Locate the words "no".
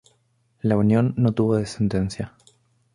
1.15-1.31